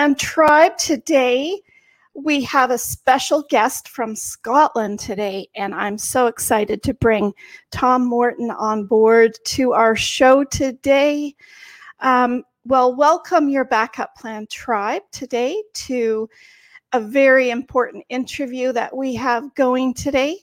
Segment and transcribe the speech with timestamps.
[0.00, 0.78] Plan tribe.
[0.78, 1.60] Today
[2.14, 7.34] we have a special guest from Scotland today, and I'm so excited to bring
[7.70, 11.34] Tom Morton on board to our show today.
[11.98, 16.30] Um, well, welcome your backup plan tribe today to
[16.94, 20.38] a very important interview that we have going today.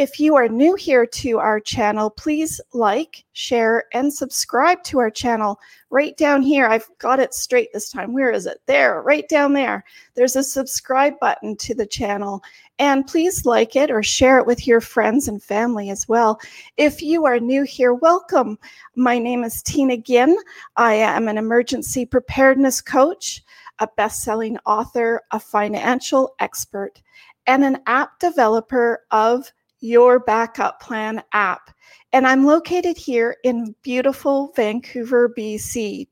[0.00, 5.10] If you are new here to our channel, please like, share, and subscribe to our
[5.10, 5.60] channel.
[5.90, 8.14] Right down here, I've got it straight this time.
[8.14, 8.62] Where is it?
[8.64, 9.84] There, right down there.
[10.14, 12.42] There's a subscribe button to the channel.
[12.78, 16.40] And please like it or share it with your friends and family as well.
[16.78, 18.58] If you are new here, welcome.
[18.94, 20.34] My name is Tina Ginn.
[20.76, 23.42] I am an emergency preparedness coach,
[23.80, 27.02] a best selling author, a financial expert,
[27.46, 31.70] and an app developer of your backup plan app.
[32.12, 36.08] And I'm located here in beautiful Vancouver, BC.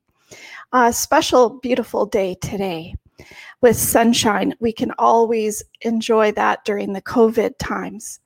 [0.73, 2.95] A special, beautiful day today
[3.61, 4.55] with sunshine.
[4.61, 8.21] We can always enjoy that during the COVID times.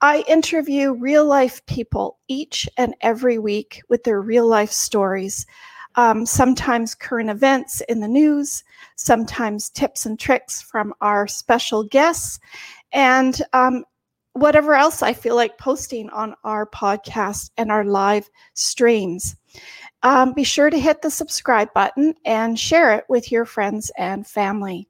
[0.00, 5.46] I interview real life people each and every week with their real life stories.
[5.94, 8.64] Um, sometimes current events in the news,
[8.96, 12.40] sometimes tips and tricks from our special guests,
[12.92, 13.84] and um,
[14.34, 19.36] whatever else I feel like posting on our podcast and our live streams.
[20.02, 24.26] Um, be sure to hit the subscribe button and share it with your friends and
[24.26, 24.88] family.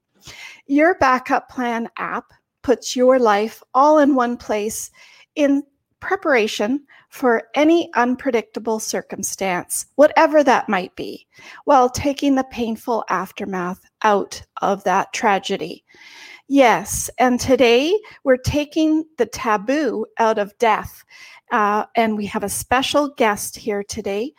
[0.67, 4.89] Your backup plan app puts your life all in one place
[5.35, 5.63] in
[5.99, 11.27] preparation for any unpredictable circumstance, whatever that might be,
[11.65, 15.83] while taking the painful aftermath out of that tragedy.
[16.49, 21.03] Yes, and today we're taking the taboo out of death.
[21.51, 24.33] Uh, and we have a special guest here today,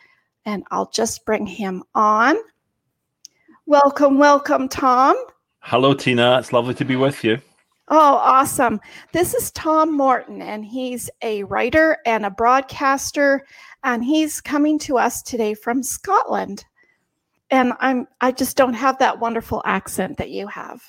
[0.45, 2.35] and I'll just bring him on.
[3.65, 5.15] Welcome, welcome, Tom.
[5.61, 6.37] Hello, Tina.
[6.37, 7.39] It's lovely to be with you.
[7.87, 8.79] Oh, awesome.
[9.11, 13.45] This is Tom Morton, and he's a writer and a broadcaster,
[13.83, 16.65] and he's coming to us today from Scotland
[17.51, 20.81] and I'm I just don't have that wonderful accent that you have.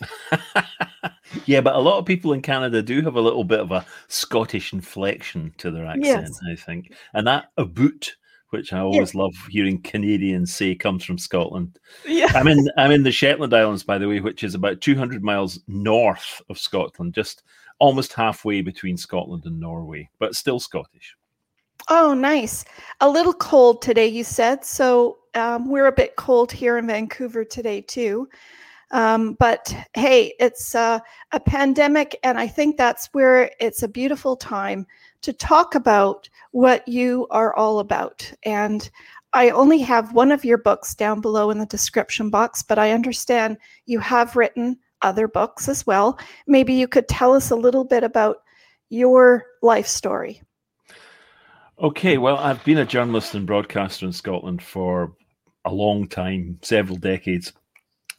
[1.46, 3.84] yeah, but a lot of people in Canada do have a little bit of a
[4.08, 6.40] Scottish inflection to their accent, yes.
[6.50, 6.94] I think.
[7.14, 8.16] And that a boot,
[8.50, 9.14] which I always yes.
[9.14, 11.78] love hearing Canadians say comes from Scotland.
[12.06, 12.32] Yeah.
[12.34, 15.60] I'm in I'm in the Shetland Islands, by the way, which is about 200 miles
[15.68, 17.42] north of Scotland, just
[17.78, 21.14] almost halfway between Scotland and Norway, but still Scottish.
[21.88, 22.64] Oh, nice.
[23.00, 24.64] A little cold today, you said.
[24.64, 28.28] So um, we're a bit cold here in Vancouver today, too.
[28.92, 31.00] Um, but hey, it's uh,
[31.32, 34.86] a pandemic, and I think that's where it's a beautiful time
[35.22, 38.32] to talk about what you are all about.
[38.44, 38.88] And
[39.32, 42.92] I only have one of your books down below in the description box, but I
[42.92, 46.18] understand you have written other books as well.
[46.46, 48.38] Maybe you could tell us a little bit about
[48.88, 50.42] your life story.
[51.78, 55.12] Okay, well, I've been a journalist and broadcaster in Scotland for
[55.66, 57.52] a long time, several decades.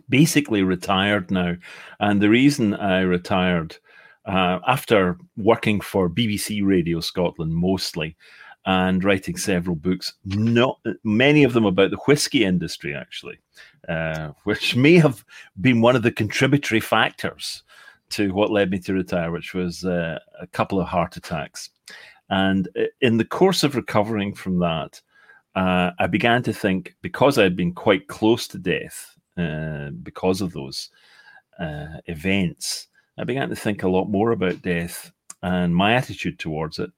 [0.10, 1.56] Basically retired now,
[2.00, 3.76] and the reason I retired
[4.26, 8.16] uh, after working for BBC Radio Scotland mostly,
[8.68, 13.40] and writing several books, not many of them about the whiskey industry actually,
[13.88, 15.24] uh, which may have
[15.62, 17.64] been one of the contributory factors
[18.10, 21.70] to what led me to retire, which was uh, a couple of heart attacks.
[22.30, 22.68] And
[23.00, 25.02] in the course of recovering from that,
[25.58, 30.40] uh, I began to think because I had been quite close to death uh, because
[30.42, 30.92] of those
[31.60, 32.88] uh, events,
[33.18, 35.12] I began to think a lot more about death
[35.42, 36.92] and my attitude towards it,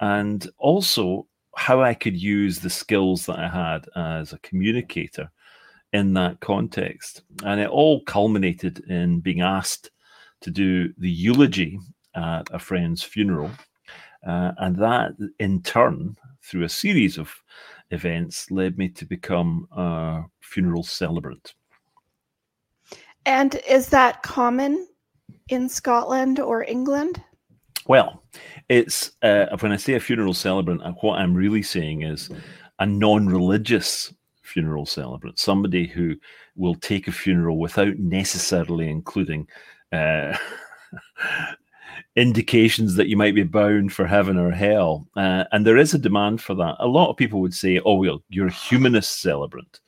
[0.00, 1.26] and also
[1.56, 5.30] how I could use the skills that I had as a communicator
[5.94, 7.22] in that context.
[7.42, 9.90] And it all culminated in being asked
[10.42, 11.78] to do the eulogy
[12.14, 13.50] at a friend's funeral
[14.26, 17.34] uh, and that, in turn, through a series of
[17.94, 21.54] events, led me to become a funeral celebrant.
[23.26, 24.86] And is that common
[25.48, 27.22] in Scotland or England?
[27.86, 28.22] Well,
[28.68, 32.30] it's uh, when I say a funeral celebrant, uh, what I'm really saying is
[32.78, 34.12] a non religious
[34.42, 36.14] funeral celebrant, somebody who
[36.56, 39.46] will take a funeral without necessarily including
[39.92, 40.36] uh,
[42.16, 45.06] indications that you might be bound for heaven or hell.
[45.16, 46.76] Uh, and there is a demand for that.
[46.78, 49.80] A lot of people would say, oh, well, you're a humanist celebrant.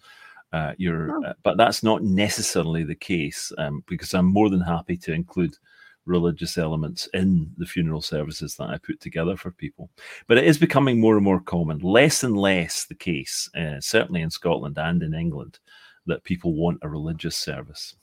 [0.52, 1.25] Uh, you're, oh.
[1.25, 5.56] uh, but that's not necessarily the case um, because I'm more than happy to include
[6.05, 9.90] religious elements in the funeral services that I put together for people.
[10.29, 14.22] But it is becoming more and more common, less and less the case, uh, certainly
[14.22, 15.58] in Scotland and in England,
[16.06, 17.96] that people want a religious service.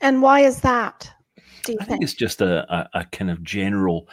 [0.00, 1.13] And why is that?
[1.64, 1.88] I think?
[1.88, 2.02] think?
[2.02, 4.08] it's just a, a, a kind of general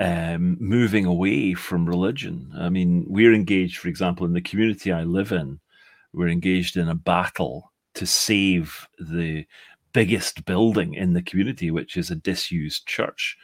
[0.00, 2.52] um, moving away from religion.
[2.56, 5.60] I mean, we're engaged, for example, in the community I live in,
[6.12, 9.46] we're engaged in a battle to save the
[9.92, 13.36] biggest building in the community, which is a disused church.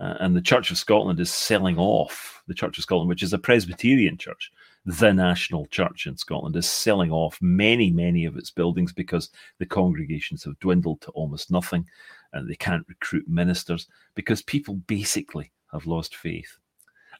[0.00, 3.32] Uh, and the Church of Scotland is selling off the Church of Scotland, which is
[3.32, 4.52] a Presbyterian church.
[4.86, 9.66] The national church in Scotland is selling off many, many of its buildings because the
[9.66, 11.84] congregations have dwindled to almost nothing
[12.32, 16.58] and they can't recruit ministers because people basically have lost faith.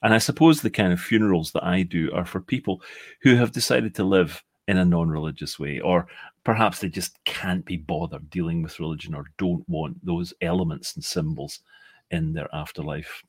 [0.01, 2.81] And I suppose the kind of funerals that I do are for people
[3.21, 6.07] who have decided to live in a non religious way, or
[6.43, 11.03] perhaps they just can't be bothered dealing with religion or don't want those elements and
[11.03, 11.59] symbols
[12.11, 13.23] in their afterlife.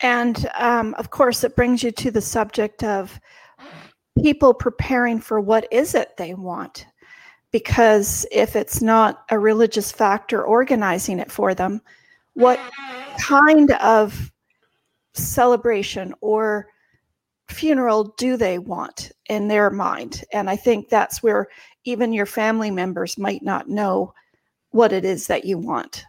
[0.00, 3.18] And um, of course, it brings you to the subject of
[4.22, 6.86] people preparing for what is it they want.
[7.50, 11.80] Because if it's not a religious factor organizing it for them,
[12.34, 12.60] what
[13.18, 14.32] kind of
[15.14, 16.68] celebration or
[17.48, 20.22] funeral do they want in their mind?
[20.32, 21.48] And I think that's where
[21.84, 24.12] even your family members might not know
[24.70, 26.04] what it is that you want.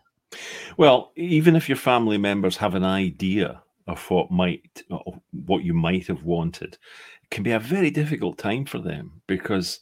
[0.77, 4.83] Well, even if your family members have an idea of what might
[5.31, 6.77] what you might have wanted,
[7.24, 9.80] it can be a very difficult time for them because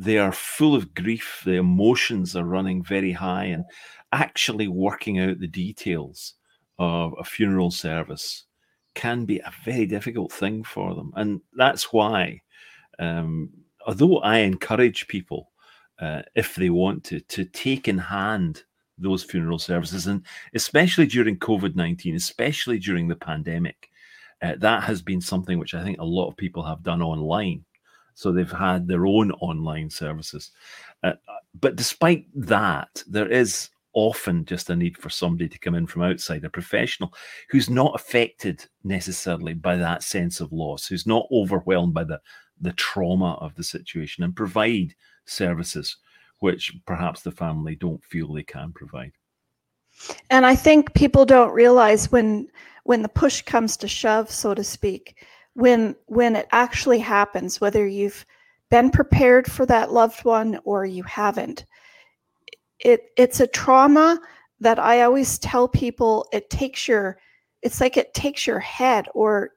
[0.00, 3.66] they are full of grief, the emotions are running very high and
[4.12, 6.34] actually working out the details
[6.78, 8.44] of a funeral service
[8.94, 11.12] can be a very difficult thing for them.
[11.16, 12.40] And that's why,
[12.98, 13.50] um,
[13.86, 15.50] although I encourage people,
[15.98, 18.64] uh, if they want to, to take in hand
[18.96, 20.24] those funeral services, and
[20.54, 23.90] especially during COVID 19, especially during the pandemic,
[24.40, 27.66] uh, that has been something which I think a lot of people have done online.
[28.14, 30.50] So they've had their own online services.
[31.02, 31.12] Uh,
[31.58, 36.02] but despite that, there is often just a need for somebody to come in from
[36.02, 37.12] outside, a professional
[37.48, 42.20] who's not affected necessarily by that sense of loss, who's not overwhelmed by the,
[42.60, 45.96] the trauma of the situation and provide services
[46.40, 49.12] which perhaps the family don't feel they can provide.
[50.30, 52.48] And I think people don't realize when
[52.84, 57.86] when the push comes to shove, so to speak, when when it actually happens, whether
[57.86, 58.24] you've
[58.70, 61.64] been prepared for that loved one or you haven't,
[62.78, 64.20] it it's a trauma
[64.60, 67.18] that I always tell people it takes your
[67.62, 69.50] it's like it takes your head or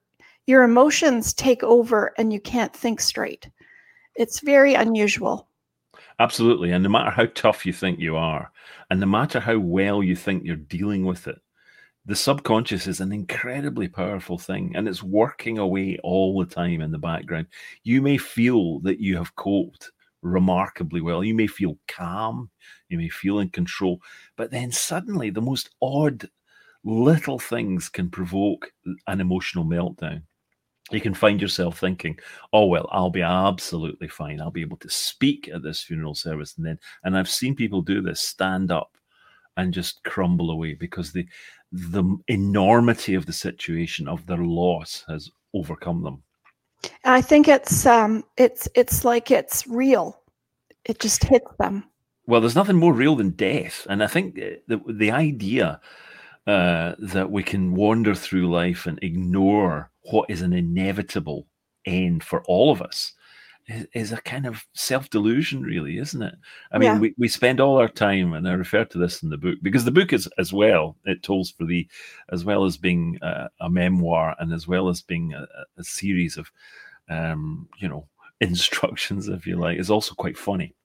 [0.46, 3.50] your emotions take over and you can't think straight.
[4.16, 5.48] It's very unusual.
[6.20, 6.72] Absolutely.
[6.72, 8.52] And no matter how tough you think you are,
[8.90, 11.40] and no matter how well you think you're dealing with it,
[12.06, 16.92] the subconscious is an incredibly powerful thing and it's working away all the time in
[16.92, 17.48] the background.
[17.84, 19.92] You may feel that you have coped
[20.22, 21.24] remarkably well.
[21.24, 22.50] You may feel calm,
[22.90, 24.02] you may feel in control,
[24.36, 26.30] but then suddenly the most odd
[26.84, 28.72] little things can provoke
[29.08, 30.24] an emotional meltdown.
[30.92, 32.20] You can find yourself thinking,
[32.52, 34.42] "Oh well, I'll be absolutely fine.
[34.42, 37.82] I'll be able to speak at this funeral service." And then, and I've seen people
[37.82, 38.98] do this, stand up
[39.58, 41.28] and just crumble away because the
[41.74, 46.22] the enormity of the situation of their loss has overcome them.
[47.04, 50.22] I think it's um, it's it's like it's real.
[50.86, 51.86] It just hits them.
[52.28, 55.82] Well, there's nothing more real than death, and I think the the idea
[56.46, 61.48] uh, that we can wander through life and ignore what is an inevitable
[61.86, 63.14] end for all of us
[63.68, 66.36] is, a kind of self delusion, really, isn't it?
[66.72, 67.00] I mean, yeah.
[67.00, 69.86] we, we spend all our time, and I refer to this in the book because
[69.86, 71.88] the book is as well, it tolls for the,
[72.32, 76.38] as well as being a, a memoir and as well as being a, a series
[76.38, 76.52] of,
[77.10, 78.08] um, you know,
[78.42, 80.76] instructions, if you like, is also quite funny.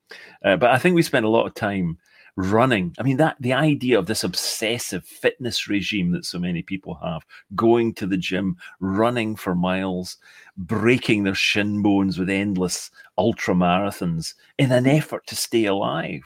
[0.44, 1.98] Uh, but I think we spend a lot of time
[2.38, 2.94] running.
[3.00, 7.26] I mean, that the idea of this obsessive fitness regime that so many people have,
[7.56, 10.18] going to the gym, running for miles,
[10.56, 16.22] breaking their shin bones with endless ultra marathons in an effort to stay alive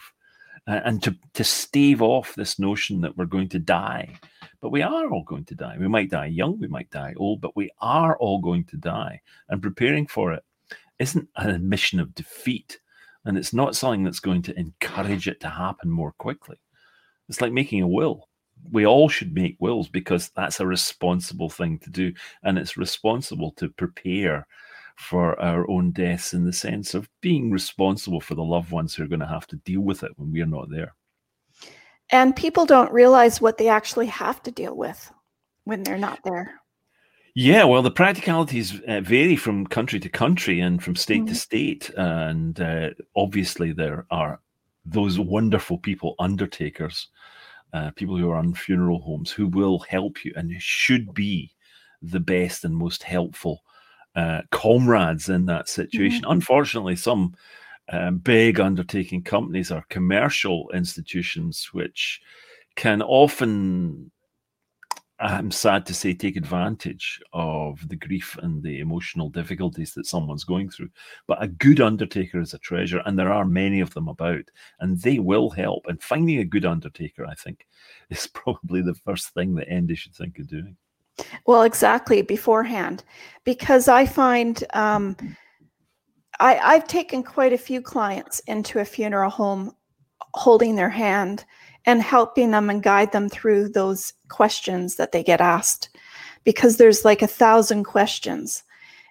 [0.67, 4.15] uh, and to, to stave off this notion that we're going to die.
[4.61, 5.77] But we are all going to die.
[5.81, 9.23] We might die young, we might die old, but we are all going to die.
[9.49, 10.45] And preparing for it
[10.99, 12.81] isn't an admission of defeat
[13.25, 16.57] and it's not something that's going to encourage it to happen more quickly.
[17.29, 18.29] It's like making a will.
[18.71, 22.13] We all should make wills because that's a responsible thing to do.
[22.43, 24.47] And it's responsible to prepare
[24.97, 29.03] for our own deaths in the sense of being responsible for the loved ones who
[29.03, 30.95] are going to have to deal with it when we are not there.
[32.11, 35.11] And people don't realize what they actually have to deal with
[35.65, 36.62] when they're not there.
[37.35, 41.29] Yeah, well, the practicalities uh, vary from country to country and from state Mhm.
[41.29, 41.91] to state.
[41.97, 44.41] And uh, obviously, there are
[44.85, 47.09] those wonderful people, undertakers,
[47.73, 51.53] uh, people who are on funeral homes, who will help you and should be
[52.03, 53.63] the best and most helpful
[54.17, 56.25] uh, comrades in that situation.
[56.29, 57.35] Unfortunately, some
[57.91, 62.21] um, big undertaking companies are commercial institutions which
[62.77, 64.11] can often
[65.23, 70.43] I'm sad to say, take advantage of the grief and the emotional difficulties that someone's
[70.43, 70.91] going through.
[71.29, 74.45] But a good undertaker is a treasure, and there are many of them about,
[74.81, 75.87] and they will help.
[75.87, 77.69] And finding a good undertaker, I think,
[78.11, 80.77] is probably the first thing that Andy should think of doing.
[81.47, 83.05] Well, exactly beforehand,
[83.45, 85.17] because I find um,
[86.41, 89.77] I, I've taken quite a few clients into a funeral home,
[90.35, 91.45] holding their hand
[91.85, 95.89] and helping them and guide them through those questions that they get asked,
[96.45, 98.63] because there's like a thousand questions,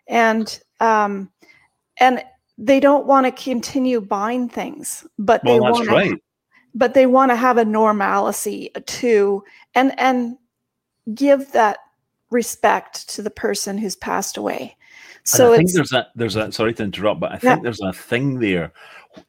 [0.08, 1.30] and um,
[2.00, 2.24] and
[2.58, 6.22] they don't want to continue buying things, but they want right.
[6.74, 9.44] but they want to have a normalcy too
[9.76, 10.38] and and
[11.14, 11.80] give that
[12.30, 14.78] respect to the person who's passed away
[15.24, 17.54] so and I think it's there's that there's that sorry to interrupt, but I Yeah.
[17.54, 18.72] think there's a thing there,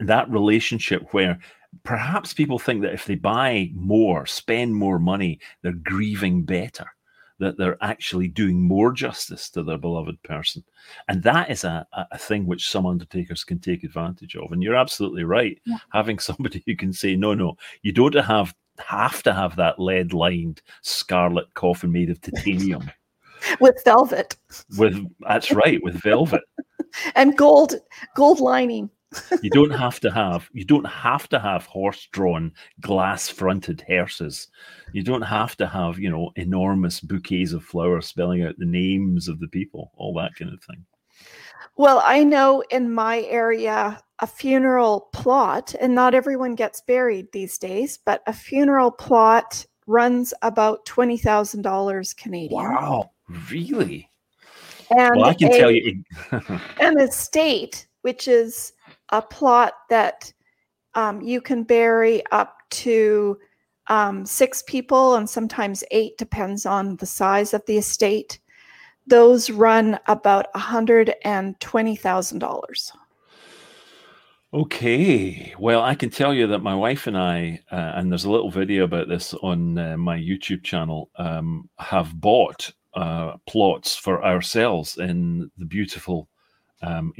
[0.00, 1.38] that relationship where
[1.85, 6.87] perhaps people think that if they buy more, spend more money, they're grieving better,
[7.38, 10.62] that they're actually doing more justice to their beloved person.
[11.09, 14.52] And that is a, a thing which some undertakers can take advantage of.
[14.52, 15.61] And you're absolutely right.
[15.67, 15.79] Yeah.
[15.93, 20.12] Having somebody who can say, no, no, you don't have have to have that lead
[20.12, 22.91] lined scarlet coffin made of titanium
[23.61, 24.37] with velvet
[24.79, 26.41] with that's right with velvet
[27.14, 27.75] and gold
[28.17, 28.88] gold lining
[29.42, 34.49] you don't have to have you don't have to have horse-drawn glass-fronted hearses.
[34.92, 39.28] You don't have to have you know enormous bouquets of flowers spelling out the names
[39.28, 40.85] of the people all that kind of thing.
[41.76, 47.59] Well i know in my area a funeral plot and not everyone gets buried these
[47.59, 52.62] days but a funeral plot runs about $20000 canadian.
[52.62, 53.11] Wow
[53.50, 54.09] really?
[54.90, 56.04] And well i can a- tell you
[56.81, 58.73] an estate, which is
[59.12, 60.33] a plot that
[60.95, 63.38] um, you can bury up to
[63.88, 68.38] um, six people and sometimes eight, depends on the size of the estate.
[69.07, 72.92] Those run about $120,000.
[74.54, 75.54] Okay.
[75.59, 78.50] Well, I can tell you that my wife and I, uh, and there's a little
[78.50, 84.99] video about this on uh, my YouTube channel, um, have bought uh, plots for ourselves
[84.99, 86.28] in the beautiful
[86.83, 87.14] um,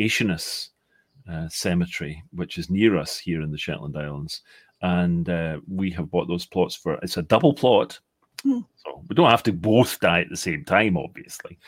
[1.31, 4.43] uh, Cemetery, which is near us here in the Shetland Islands.
[4.83, 7.99] And uh, we have bought those plots for, it's a double plot.
[8.43, 8.61] Hmm.
[8.77, 11.59] So we don't have to both die at the same time, obviously.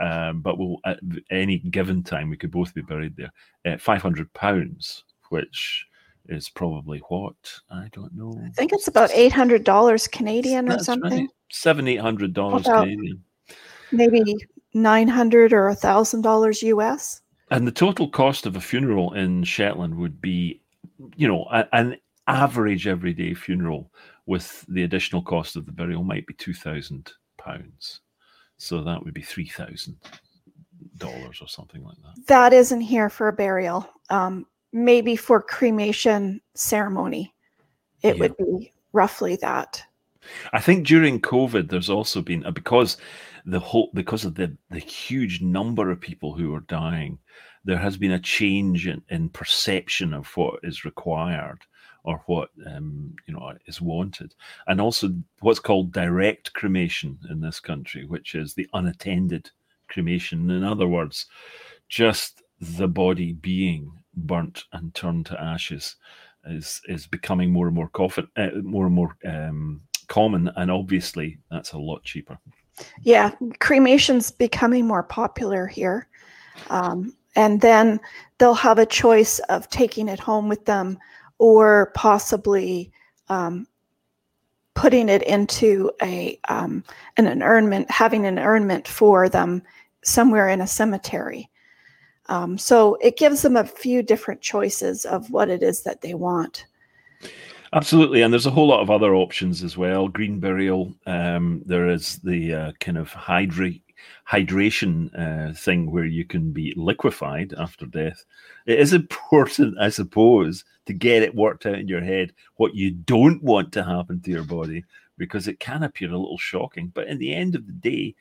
[0.00, 0.98] Um, but we'll, at
[1.30, 3.32] any given time, we could both be buried there.
[3.64, 5.86] Uh, £500 which
[6.28, 7.34] is probably what
[7.70, 8.40] I don't know.
[8.44, 11.28] I think it's about $800 Canadian or something, right.
[11.50, 13.22] Seven, eight hundred dollars Canadian.
[13.92, 14.34] maybe
[14.72, 17.20] 900 or a $1,000 US.
[17.50, 20.60] And the total cost of a funeral in Shetland would be,
[21.16, 21.96] you know, a, an
[22.26, 23.90] average everyday funeral
[24.26, 28.00] with the additional cost of the burial might be two thousand pounds.
[28.56, 29.96] So that would be three thousand
[30.96, 32.26] dollars or something like that.
[32.26, 33.88] That isn't here for a burial.
[34.10, 37.34] Um, maybe for cremation ceremony,
[38.02, 38.20] it Yeah.
[38.20, 39.82] would be roughly that.
[40.54, 42.96] I think during COVID, there's also been uh, because
[43.44, 47.18] the whole because of the the huge number of people who are dying,
[47.64, 51.60] there has been a change in, in perception of what is required
[52.04, 54.34] or what um, you know is wanted,
[54.66, 55.10] and also
[55.40, 59.50] what's called direct cremation in this country, which is the unattended
[59.88, 60.50] cremation.
[60.50, 61.26] In other words,
[61.88, 65.96] just the body being burnt and turned to ashes
[66.46, 71.38] is is becoming more and more coffin, uh, more and more um, common, and obviously
[71.50, 72.38] that's a lot cheaper.
[73.02, 76.08] Yeah, cremation's becoming more popular here.
[76.70, 78.00] Um, and then
[78.38, 80.98] they'll have a choice of taking it home with them
[81.38, 82.92] or possibly
[83.28, 83.66] um,
[84.74, 86.84] putting it into a um,
[87.16, 89.62] an inurnment, having an inurnment for them
[90.02, 91.50] somewhere in a cemetery.
[92.26, 96.14] Um, so it gives them a few different choices of what it is that they
[96.14, 96.66] want.
[97.74, 100.08] Absolutely, and there's a whole lot of other options as well.
[100.08, 100.94] Green burial.
[101.06, 103.72] Um, there is the uh, kind of hydra-
[104.30, 108.24] hydration uh, thing where you can be liquefied after death.
[108.66, 112.92] It is important, I suppose, to get it worked out in your head what you
[112.92, 114.84] don't want to happen to your body
[115.18, 116.92] because it can appear a little shocking.
[116.94, 118.14] But in the end of the day,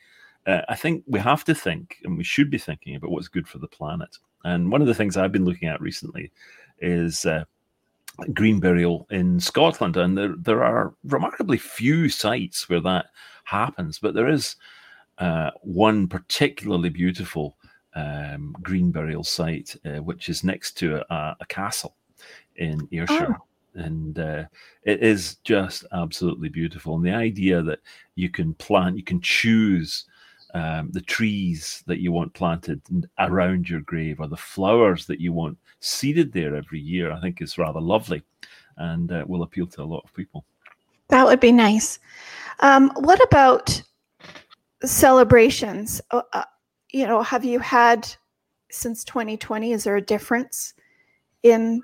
[0.48, 3.48] uh, I think we have to think, and we should be thinking about what's good
[3.48, 4.18] for the planet.
[4.46, 6.32] And one of the things I've been looking at recently
[6.80, 7.46] is uh,
[8.34, 13.08] green burial in Scotland, and there there are remarkably few sites where that
[13.44, 14.56] happens, but there is
[15.18, 17.58] uh, one particularly beautiful
[17.96, 21.96] um, green burial site, uh, which is next to a, a castle
[22.56, 23.38] in Ayrshire.
[23.40, 23.46] Oh.
[23.76, 24.44] And uh,
[24.84, 26.96] it is just absolutely beautiful.
[26.96, 27.80] And the idea that
[28.14, 30.06] you can plant, you can choose
[30.54, 32.82] um, the trees that you want planted
[33.20, 37.42] around your grave or the flowers that you want seeded there every year, I think
[37.42, 38.22] is rather lovely
[38.78, 40.46] and uh, will appeal to a lot of people.
[41.10, 42.00] That would be nice.
[42.60, 43.82] Um, what about
[44.84, 46.02] celebrations?
[46.12, 46.44] Uh, uh
[46.92, 48.08] you know, have you had
[48.70, 49.72] since 2020?
[49.72, 50.76] Is there a difference
[51.42, 51.82] in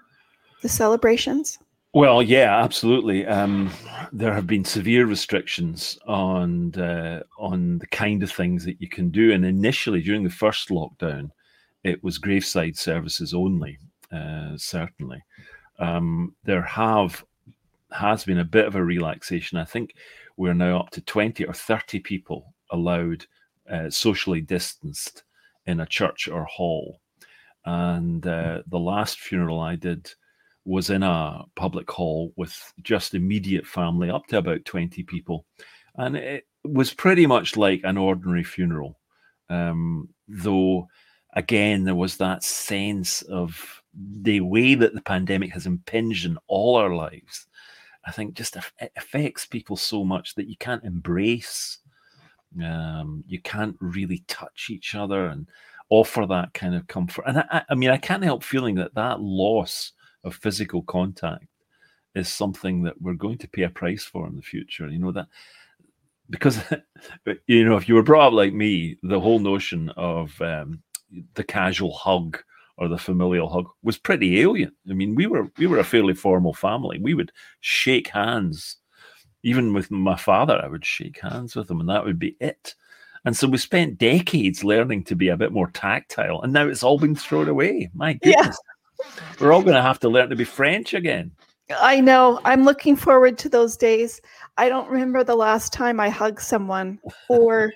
[0.61, 1.57] the celebrations?
[1.93, 3.25] Well, yeah, absolutely.
[3.25, 3.71] Um,
[4.11, 9.09] there have been severe restrictions on uh, on the kind of things that you can
[9.09, 11.31] do, and initially during the first lockdown,
[11.83, 13.79] it was graveside services only.
[14.11, 15.23] Uh, certainly,
[15.79, 17.23] um, there have
[17.91, 19.57] has been a bit of a relaxation.
[19.57, 19.95] I think
[20.37, 23.25] we're now up to twenty or thirty people allowed
[23.67, 25.23] uh, socially distanced
[25.65, 26.99] in a church or hall.
[27.65, 30.13] And uh, the last funeral I did
[30.65, 35.45] was in a public hall with just immediate family, up to about 20 people.
[35.95, 38.99] And it was pretty much like an ordinary funeral.
[39.49, 40.87] Um, though,
[41.33, 46.75] again, there was that sense of the way that the pandemic has impinged on all
[46.75, 47.47] our lives.
[48.05, 51.79] I think just it affects people so much that you can't embrace
[52.63, 55.47] um, you can't really touch each other and
[55.89, 57.25] offer that kind of comfort.
[57.27, 59.93] And I, I mean, I can't help feeling that that loss
[60.23, 61.45] of physical contact
[62.15, 64.87] is something that we're going to pay a price for in the future.
[64.87, 65.27] You know that
[66.29, 66.59] because
[67.47, 70.81] you know if you were brought up like me, the whole notion of um,
[71.35, 72.37] the casual hug
[72.77, 74.71] or the familial hug was pretty alien.
[74.89, 76.99] I mean, we were we were a fairly formal family.
[76.99, 78.77] We would shake hands
[79.43, 82.75] even with my father, I would shake hands with him, and that would be it.
[83.25, 86.83] And so we spent decades learning to be a bit more tactile, and now it's
[86.83, 87.89] all been thrown away.
[87.93, 88.59] My goodness.
[89.39, 91.31] We're all going to have to learn to be French again.
[91.79, 92.39] I know.
[92.45, 94.21] I'm looking forward to those days.
[94.57, 97.73] I don't remember the last time I hugged someone or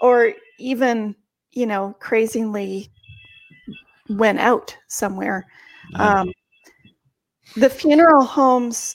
[0.00, 1.16] or even,
[1.52, 2.90] you know, crazily
[4.08, 5.46] went out somewhere.
[5.96, 6.30] Um,
[7.56, 8.94] the funeral homes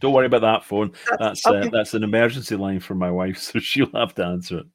[0.00, 0.92] don't worry about that phone.
[1.18, 1.66] That's uh, okay.
[1.66, 4.66] uh, that's an emergency line for my wife, so she'll have to answer it.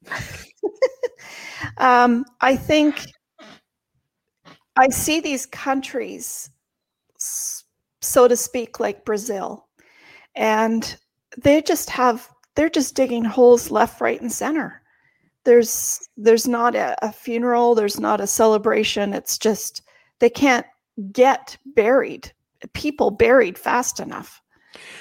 [1.78, 3.06] um, I think
[4.76, 6.50] I see these countries,
[7.18, 9.66] so to speak, like Brazil,
[10.34, 10.96] and
[11.38, 14.82] they just have they're just digging holes left, right, and center.
[15.44, 17.74] There's there's not a, a funeral.
[17.74, 19.12] There's not a celebration.
[19.12, 19.82] It's just
[20.18, 20.66] they can't
[21.12, 22.32] get buried
[22.72, 24.40] people buried fast enough.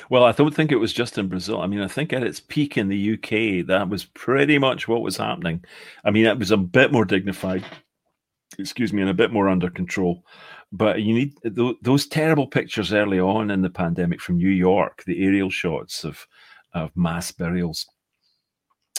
[0.09, 1.61] Well, I don't think it was just in Brazil.
[1.61, 5.01] I mean, I think at its peak in the UK, that was pretty much what
[5.01, 5.63] was happening.
[6.03, 7.63] I mean, it was a bit more dignified,
[8.59, 10.23] excuse me, and a bit more under control.
[10.71, 15.03] But you need th- those terrible pictures early on in the pandemic from New York,
[15.05, 16.27] the aerial shots of
[16.73, 17.85] of mass burials,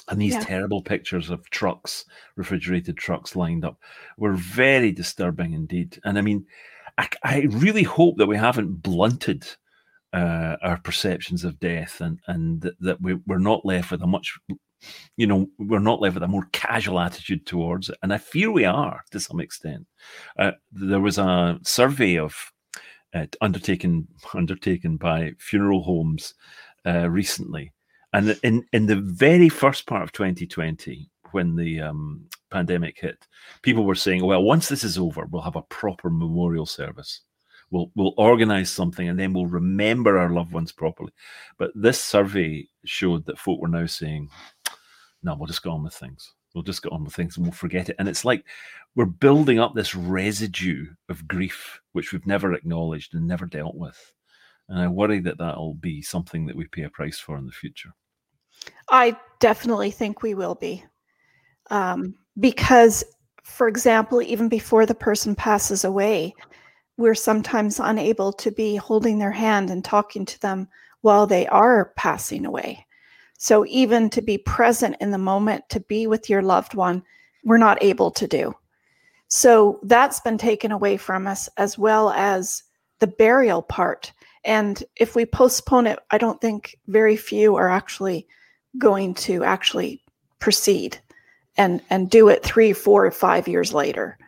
[0.09, 0.40] and these yeah.
[0.40, 2.05] terrible pictures of trucks,
[2.37, 3.79] refrigerated trucks lined up,
[4.17, 6.01] were very disturbing indeed.
[6.05, 6.47] And I mean,
[6.99, 9.47] I, I really hope that we haven't blunted
[10.12, 14.07] uh, our perceptions of death and and that, that we, we're not left with a
[14.07, 14.38] much
[15.16, 17.99] you know we're not left with a more casual attitude towards it.
[18.03, 19.87] And i fear we are to some extent.
[20.38, 22.35] Uh, there was a survey of
[23.14, 26.35] uh, undertaken undertaken by funeral homes
[26.87, 27.73] uh, recently.
[28.12, 33.27] And in in the very first part of 2020 when the um, pandemic hit
[33.62, 37.23] people were saying well once this is over we'll have a proper memorial service.
[37.70, 41.12] We'll we'll organize something and then we'll remember our loved ones properly.
[41.59, 44.29] But this survey showed that folk were now saying,
[45.25, 46.35] no, we'll just go on with things.
[46.55, 47.97] We'll just get on with things and we'll forget it.
[47.99, 48.45] And it's like
[48.95, 53.99] we're building up this residue of grief, which we've never acknowledged and never dealt with.
[54.69, 57.53] And I worry that that'll be something that we pay a price for in the
[57.53, 57.91] future.
[58.91, 60.85] I definitely think we will be.
[61.71, 63.05] Um, because,
[63.43, 66.35] for example, even before the person passes away,
[66.97, 70.69] we're sometimes unable to be holding their hand and talking to them
[71.01, 72.84] while they are passing away.
[73.38, 77.03] So, even to be present in the moment, to be with your loved one,
[77.44, 78.55] we're not able to do.
[79.29, 82.62] So, that's been taken away from us as well as
[83.01, 84.12] the burial part.
[84.44, 88.27] And if we postpone it, I don't think very few are actually
[88.79, 90.03] going to actually
[90.38, 90.99] proceed.
[91.57, 94.18] and and do it three, four, five years later.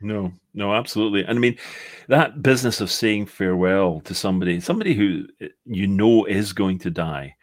[0.00, 1.20] No, no, absolutely.
[1.24, 1.56] And I mean,
[2.08, 6.90] that business of saying farewell to somebody, somebody who eh, you know is going to
[6.90, 7.36] die.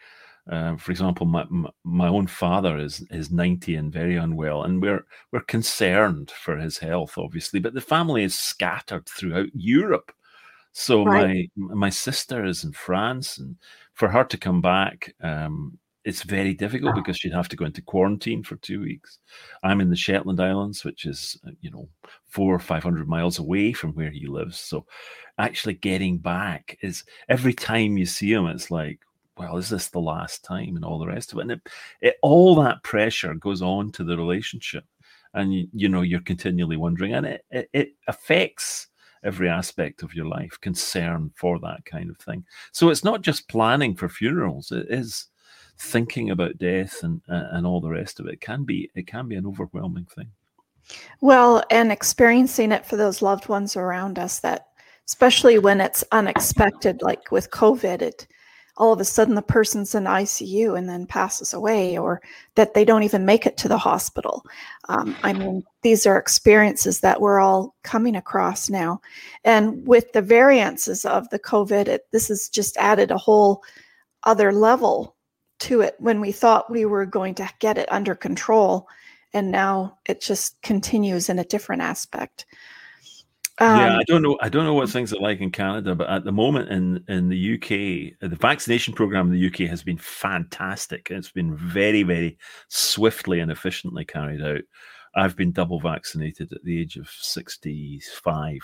[0.52, 1.46] Uh, for example, my,
[1.84, 6.78] my own father is is ninety and very unwell, and we're we're concerned for his
[6.78, 7.60] health, obviously.
[7.60, 10.12] But the family is scattered throughout Europe,
[10.72, 11.50] so right.
[11.56, 13.56] my my sister is in France, and
[13.94, 17.82] for her to come back, um, it's very difficult because she'd have to go into
[17.82, 19.20] quarantine for two weeks.
[19.62, 21.88] I'm in the Shetland Islands, which is uh, you know
[22.28, 24.60] four or five hundred miles away from where he lives.
[24.60, 24.86] So
[25.38, 29.00] actually getting back is every time you see him, it's like,
[29.40, 31.44] well, is this the last time, and all the rest of it.
[31.44, 31.70] And it,
[32.02, 34.84] it, all that pressure goes on to the relationship,
[35.34, 38.88] and you, you know you're continually wondering, and it, it, it affects
[39.24, 42.44] every aspect of your life concern for that kind of thing.
[42.72, 44.72] So it's not just planning for funerals.
[44.72, 45.28] It is
[45.78, 49.30] thinking about death and uh, and all the rest of it can be it can
[49.30, 50.28] be an overwhelming thing.
[51.22, 54.68] Well and experiencing it for those loved ones around us that
[55.08, 58.28] especially when it's unexpected like with covid it
[58.80, 62.22] all of a sudden the person's in icu and then passes away or
[62.56, 64.46] that they don't even make it to the hospital.
[64.88, 69.02] Um, i mean these are experiences that we're all coming across now.
[69.44, 73.64] And with the variances of the covid it, this has just added a whole
[74.24, 75.16] other level
[75.60, 78.88] to it when we thought we were going to get it under control.
[79.34, 82.46] And now it just continues in a different aspect
[83.60, 84.38] um, yeah, I don't know.
[84.42, 87.30] I don't know what things are like in Canada, but at the moment in in
[87.30, 91.08] the UK, the vaccination program in the UK has been fantastic.
[91.12, 92.38] It's been very, very
[92.70, 94.62] swiftly and efficiently carried out.
[95.16, 98.60] I've been double vaccinated at the age of sixty-five.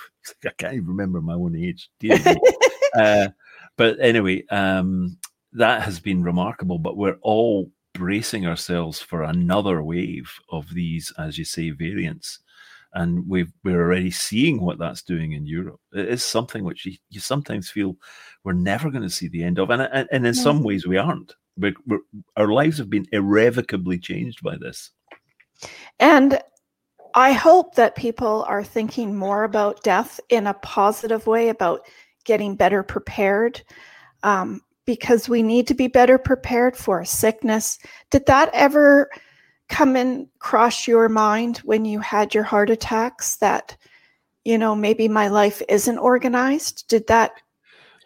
[0.46, 1.90] I can't even remember my own age.
[2.98, 3.28] uh,
[3.78, 5.18] but anyway, um,
[5.54, 6.80] that has been remarkable.
[6.80, 12.40] But we're all bracing ourselves for another wave of these, as you say, variants.
[12.96, 15.80] And we are already seeing what that's doing in Europe.
[15.94, 17.98] It is something which you, you sometimes feel
[18.44, 19.70] we're never going to see the end of.
[19.70, 20.42] And, and, and in yeah.
[20.42, 21.36] some ways, we aren't.
[21.58, 22.00] We're, we're,
[22.38, 24.92] our lives have been irrevocably changed by this.
[26.00, 26.40] And
[27.14, 31.82] I hope that people are thinking more about death in a positive way, about
[32.24, 33.62] getting better prepared.
[34.24, 37.80] Um, because we need to be better prepared for sickness.
[38.12, 39.10] Did that ever
[39.69, 43.75] come in cross your mind when you had your heart attacks that
[44.43, 46.88] you know maybe my life isn't organized?
[46.88, 47.34] Did that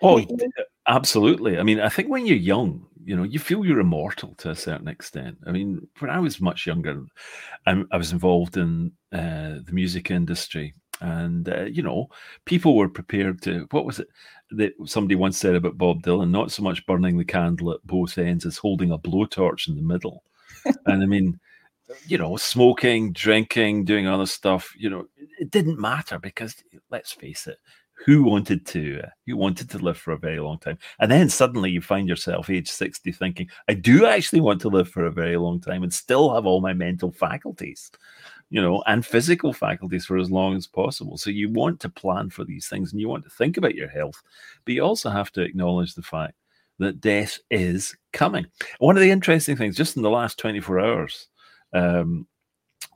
[0.02, 0.26] Oh,
[0.88, 1.60] absolutely.
[1.60, 4.56] I mean, I think when you're young, you know, you feel you're immortal to a
[4.56, 5.38] certain extent.
[5.46, 7.04] I mean, when I was much younger,
[7.66, 12.08] I, I was involved in uh, the music industry, and uh, you know,
[12.46, 13.68] people were prepared to.
[13.72, 14.08] What was it?
[14.52, 18.18] that somebody once said about Bob Dylan, not so much burning the candle at both
[18.18, 20.24] ends as holding a blowtorch in the middle.
[20.86, 21.40] and I mean,
[22.06, 25.08] you know, smoking, drinking, doing other stuff, you know,
[25.40, 26.56] it didn't matter because
[26.92, 27.58] let's face it,
[28.06, 31.28] who wanted to uh, who wanted to live for a very long time and then
[31.28, 35.12] suddenly you find yourself age 60 thinking i do actually want to live for a
[35.12, 37.92] very long time and still have all my mental faculties
[38.50, 41.18] you know, and physical faculties for as long as possible.
[41.18, 43.90] So you want to plan for these things and you want to think about your
[43.90, 44.22] health,
[44.66, 46.34] but you also have to acknowledge the fact
[46.80, 48.46] that death is coming.
[48.80, 51.28] One of the interesting things, just in the last 24 hours,
[51.74, 52.28] um,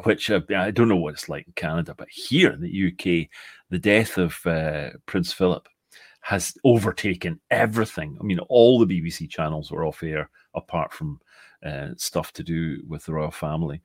[0.04, 3.30] which uh, I don't know what it's like in Canada, but here in the UK,
[3.70, 5.68] the death of uh, Prince Philip
[6.22, 8.18] has overtaken everything.
[8.20, 11.20] I mean, all the BBC channels were off air apart from
[11.66, 13.82] uh, stuff to do with the royal family.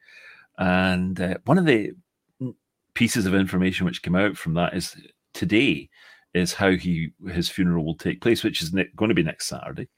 [0.59, 1.93] And uh, one of the
[2.95, 4.97] pieces of information which came out from that is
[5.35, 5.89] today
[6.35, 9.49] is how he his funeral will take place, which is ne- going to be next
[9.49, 9.89] Saturday,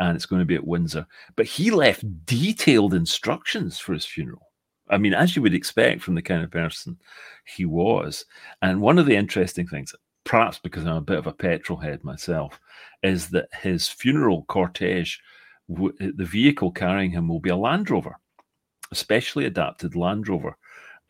[0.00, 1.06] and it's going to be at Windsor.
[1.36, 4.48] But he left detailed instructions for his funeral.
[4.90, 6.98] I mean, as you would expect from the kind of person
[7.46, 8.24] he was.
[8.62, 12.04] And one of the interesting things, perhaps because I'm a bit of a petrol head
[12.04, 12.60] myself,
[13.02, 15.18] is that his funeral cortege,
[15.72, 18.18] w- the vehicle carrying him, will be a Land Rover
[18.90, 20.56] a specially adapted Land Rover,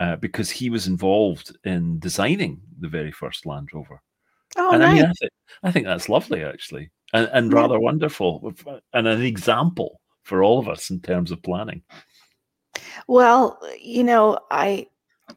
[0.01, 4.01] uh, because he was involved in designing the very first Land Rover.
[4.57, 4.91] Oh, and nice.
[4.91, 5.33] I mean, I, th-
[5.65, 8.53] I think that's lovely, actually, and, and rather wonderful,
[8.93, 11.81] and an example for all of us in terms of planning.
[13.07, 14.89] Well, you know, I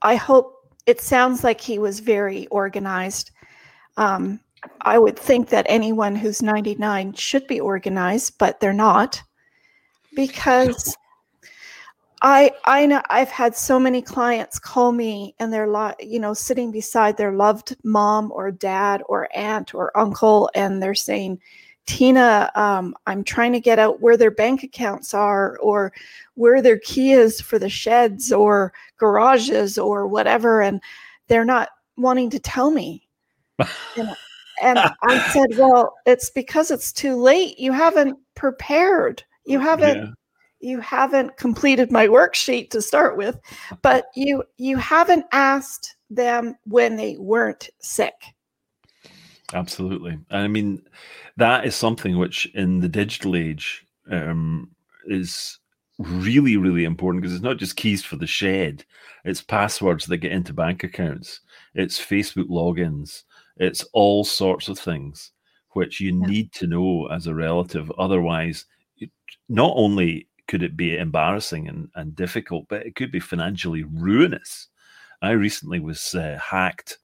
[0.01, 0.55] I hope
[0.87, 3.31] it sounds like he was very organized.
[3.95, 4.39] Um,
[4.81, 9.21] I would think that anyone who's 99 should be organized, but they're not
[10.15, 10.97] because
[12.23, 16.33] I I know I've had so many clients call me and they're like you know
[16.33, 21.39] sitting beside their loved mom or dad or aunt or uncle and they're saying
[21.87, 25.93] Tina, um, I'm trying to get out where their bank accounts are or
[26.35, 30.61] where their key is for the sheds or garages or whatever.
[30.61, 30.81] And
[31.27, 33.07] they're not wanting to tell me.
[33.59, 34.15] and,
[34.61, 37.57] and I said, well, it's because it's too late.
[37.57, 39.23] You haven't prepared.
[39.45, 39.97] You haven't.
[39.97, 40.11] Yeah.
[40.59, 43.39] You haven't completed my worksheet to start with,
[43.83, 48.15] but you you haven't asked them when they weren't sick.
[49.53, 50.19] Absolutely.
[50.29, 50.81] I mean,
[51.37, 54.71] that is something which in the digital age um,
[55.05, 55.59] is
[55.99, 58.83] really, really important because it's not just keys for the shed,
[59.23, 61.41] it's passwords that get into bank accounts,
[61.73, 63.23] it's Facebook logins,
[63.57, 65.31] it's all sorts of things
[65.71, 66.27] which you yeah.
[66.27, 67.91] need to know as a relative.
[67.97, 68.65] Otherwise,
[68.97, 69.11] it,
[69.47, 74.67] not only could it be embarrassing and, and difficult, but it could be financially ruinous.
[75.21, 76.97] I recently was uh, hacked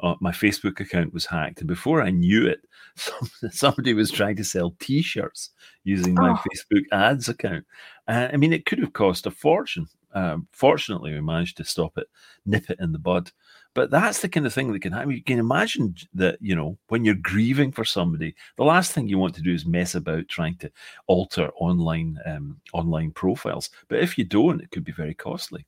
[0.00, 2.60] uh, my Facebook account was hacked, and before I knew it,
[2.96, 5.50] some, somebody was trying to sell T-shirts
[5.84, 6.42] using my oh.
[6.48, 7.64] Facebook ads account.
[8.08, 9.86] Uh, I mean, it could have cost a fortune.
[10.14, 12.06] Um, fortunately, we managed to stop it,
[12.44, 13.30] nip it in the bud.
[13.74, 15.12] But that's the kind of thing that can happen.
[15.12, 19.16] You can imagine that, you know, when you're grieving for somebody, the last thing you
[19.16, 20.70] want to do is mess about trying to
[21.06, 23.70] alter online um, online profiles.
[23.88, 25.64] But if you don't, it could be very costly.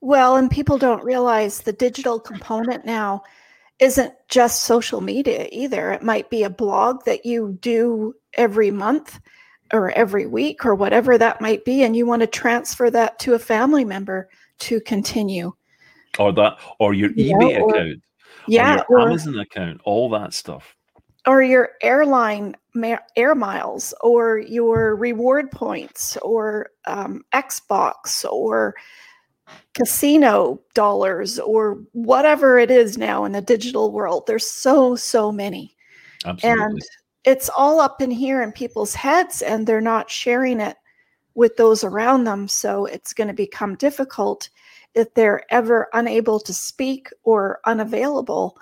[0.00, 3.22] Well, and people don't realize the digital component now
[3.80, 5.92] isn't just social media either.
[5.92, 9.20] It might be a blog that you do every month
[9.72, 13.34] or every week or whatever that might be, and you want to transfer that to
[13.34, 14.28] a family member
[14.60, 15.52] to continue.
[16.18, 18.02] Or that, or your yeah, eBay or, account,
[18.46, 20.76] yeah, or your or, Amazon account, all that stuff.
[21.26, 22.54] Or your airline
[23.16, 28.74] air miles, or your reward points, or um, Xbox, or
[29.74, 34.24] casino dollars or whatever it is now in the digital world.
[34.26, 35.76] There's so, so many.
[36.24, 36.62] Absolutely.
[36.62, 36.82] And
[37.24, 40.76] it's all up in here in people's heads and they're not sharing it
[41.34, 42.48] with those around them.
[42.48, 44.48] So it's going to become difficult
[44.94, 48.56] if they're ever unable to speak or unavailable.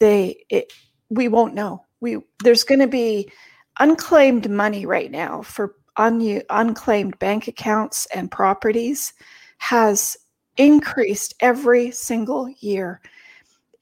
[0.00, 0.72] They, it,
[1.08, 1.84] we won't know.
[2.00, 3.30] We there's going to be
[3.78, 9.12] unclaimed money right now for un, unclaimed bank accounts and properties
[9.58, 10.16] has
[10.56, 13.00] increased every single year.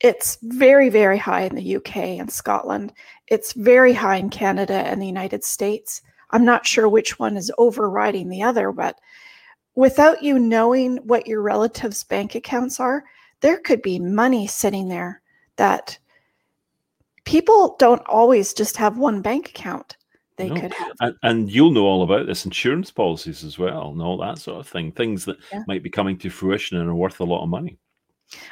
[0.01, 2.93] It's very, very high in the UK and Scotland.
[3.29, 6.03] It's very high in Canada and the United States.
[6.31, 8.99] I'm not sure which one is overriding the other, but
[9.75, 13.05] without you knowing what your relatives' bank accounts are,
[13.41, 15.23] there could be money sitting there
[15.57, 15.99] that
[17.25, 19.97] people don't always just have one bank account
[20.37, 20.61] they no.
[20.61, 20.93] could have.
[21.01, 24.59] And, and, you'll know all about this insurance policies as well, and all that sort
[24.59, 24.93] of thing.
[24.93, 25.63] Things that yeah.
[25.67, 27.79] might be coming to fruition and are worth a lot of money.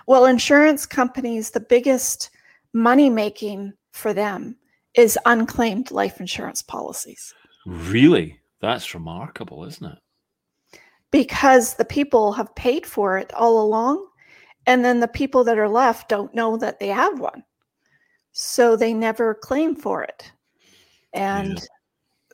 [0.06, 2.30] Well, insurance companies, the biggest
[2.72, 4.56] money making for them
[4.94, 7.34] is unclaimed life insurance policies.
[7.66, 8.38] Really?
[8.60, 10.78] That's remarkable, isn't it?
[11.10, 14.06] Because the people have paid for it all along,
[14.66, 17.42] and then the people that are left don't know that they have one.
[18.32, 20.32] So they never claim for it.
[21.12, 21.64] And yeah.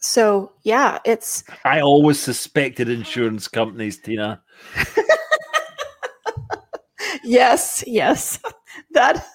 [0.01, 1.45] so, yeah, it's.
[1.65, 4.43] I always suspected insurance companies, Tina.
[7.25, 8.39] yes, yes.
[8.93, 9.27] That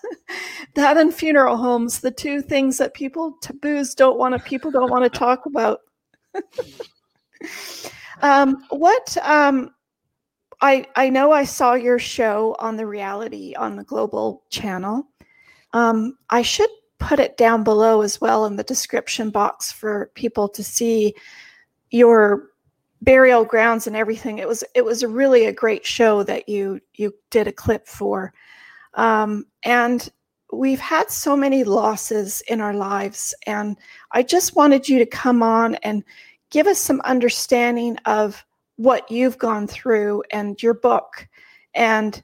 [0.75, 4.89] that and funeral homes, the two things that people taboos don't want to people don't
[4.89, 5.81] want to talk about.
[8.21, 9.71] um, what um,
[10.61, 15.07] I I know I saw your show on the reality on the global channel.
[15.73, 16.69] Um, I should
[17.03, 21.13] put it down below as well in the description box for people to see
[21.91, 22.49] your
[23.01, 24.37] burial grounds and everything.
[24.37, 28.33] It was it was really a great show that you you did a clip for,
[28.93, 30.09] um, and
[30.51, 33.77] we've had so many losses in our lives, and
[34.11, 36.03] I just wanted you to come on and
[36.49, 38.45] give us some understanding of
[38.77, 41.27] what you've gone through and your book
[41.73, 42.23] and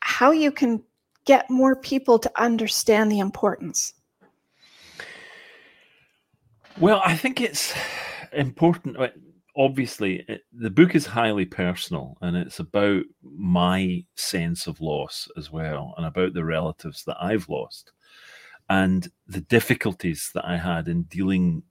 [0.00, 0.82] how you can
[1.24, 3.94] get more people to understand the importance?
[6.78, 7.74] Well, I think it's
[8.32, 8.96] important.
[9.56, 15.50] Obviously, it, the book is highly personal and it's about my sense of loss as
[15.50, 17.92] well and about the relatives that I've lost
[18.70, 21.62] and the difficulties that I had in dealing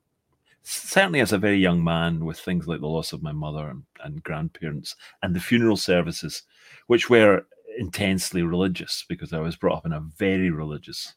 [0.64, 3.84] certainly as a very young man with things like the loss of my mother and,
[4.04, 6.44] and grandparents and the funeral services
[6.86, 7.44] which were
[7.78, 11.16] intensely religious because I was brought up in a very religious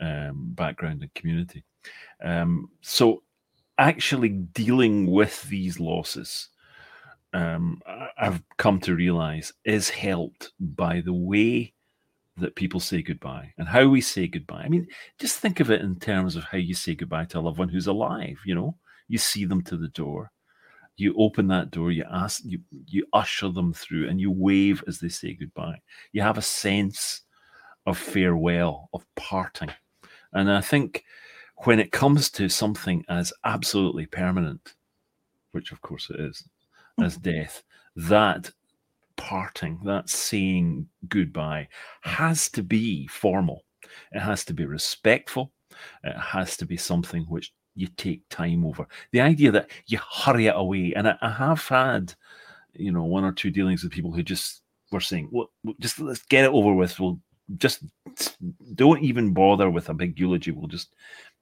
[0.00, 1.64] um, background and community.
[2.22, 3.22] Um, so,
[3.78, 6.48] actually dealing with these losses,
[7.32, 7.82] um,
[8.16, 11.74] I've come to realize is helped by the way
[12.36, 14.62] that people say goodbye and how we say goodbye.
[14.64, 14.86] I mean,
[15.18, 17.68] just think of it in terms of how you say goodbye to a loved one
[17.68, 18.38] who's alive.
[18.44, 18.76] You know,
[19.08, 20.30] you see them to the door,
[20.96, 24.98] you open that door, you ask, you you usher them through, and you wave as
[24.98, 25.80] they say goodbye.
[26.12, 27.22] You have a sense
[27.86, 29.70] of farewell, of parting,
[30.32, 31.04] and I think
[31.58, 34.74] when it comes to something as absolutely permanent,
[35.52, 36.44] which of course it is,
[37.02, 37.30] as mm-hmm.
[37.30, 37.62] death,
[37.96, 38.50] that
[39.16, 41.68] parting, that saying goodbye,
[42.02, 43.64] has to be formal.
[44.12, 45.52] It has to be respectful.
[46.02, 48.86] It has to be something which you take time over.
[49.12, 52.14] The idea that you hurry it away, and I, I have had,
[52.74, 56.22] you know, one or two dealings with people who just were saying, "Well, just let's
[56.22, 56.98] get it over with.
[56.98, 57.18] We'll
[57.56, 57.84] just
[58.74, 60.50] don't even bother with a big eulogy.
[60.50, 60.94] We'll just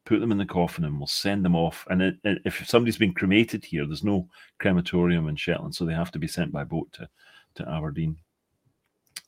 [0.04, 1.86] put them in the coffin and we'll send them off.
[1.88, 5.94] And it, it, if somebody's been cremated here, there's no crematorium in Shetland, so they
[5.94, 7.08] have to be sent by boat to
[7.56, 8.16] to Aberdeen.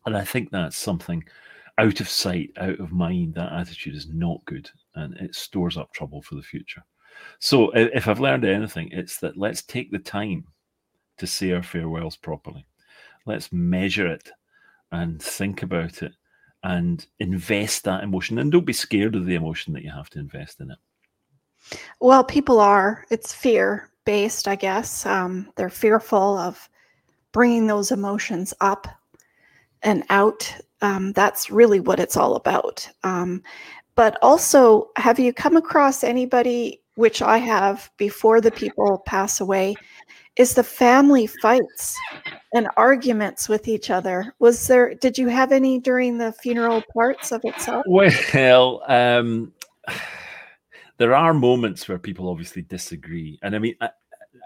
[0.07, 1.25] And I think that's something
[1.79, 3.35] out of sight, out of mind.
[3.35, 6.83] That attitude is not good and it stores up trouble for the future.
[7.39, 10.47] So, if I've learned anything, it's that let's take the time
[11.19, 12.67] to say our farewells properly.
[13.27, 14.31] Let's measure it
[14.93, 16.13] and think about it
[16.63, 18.39] and invest that emotion.
[18.39, 20.79] And don't be scared of the emotion that you have to invest in it.
[22.01, 23.05] Well, people are.
[23.11, 25.07] It's fear based, I guess.
[25.07, 26.69] Um, they're fearful of
[27.33, 28.87] bringing those emotions up
[29.83, 30.55] and out.
[30.83, 32.89] Um, that's really what it's all about.
[33.03, 33.43] Um,
[33.95, 39.75] but also, have you come across anybody, which I have before the people pass away,
[40.37, 41.97] is the family fights
[42.55, 44.35] and arguments with each other.
[44.39, 47.85] Was there, did you have any during the funeral parts of itself?
[47.87, 49.53] Well, um,
[50.99, 53.39] there are moments where people obviously disagree.
[53.43, 53.77] And I mean,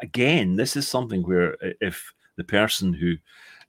[0.02, 3.14] again, this is something where if the person who,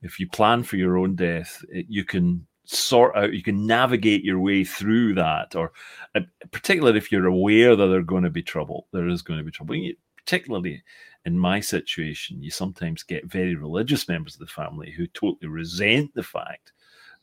[0.01, 4.39] if you plan for your own death, you can sort out, you can navigate your
[4.39, 5.71] way through that, or
[6.15, 9.45] uh, particularly if you're aware that there's going to be trouble, there is going to
[9.45, 9.75] be trouble.
[10.17, 10.83] Particularly
[11.25, 16.13] in my situation, you sometimes get very religious members of the family who totally resent
[16.13, 16.73] the fact